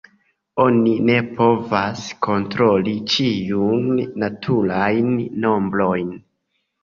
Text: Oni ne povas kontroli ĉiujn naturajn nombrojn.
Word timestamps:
Oni 0.61 0.93
ne 1.09 1.17
povas 1.39 2.05
kontroli 2.27 2.95
ĉiujn 3.15 4.01
naturajn 4.23 5.11
nombrojn. 5.47 6.09